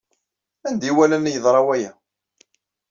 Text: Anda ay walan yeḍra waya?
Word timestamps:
Anda 0.67 0.85
ay 0.87 0.93
walan 0.97 1.29
yeḍra 1.33 1.61
waya? 1.67 1.91